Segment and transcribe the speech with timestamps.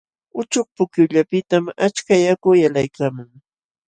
[0.39, 3.29] Uchuk pukyullapiqtam achka yaku yalqaykaamun.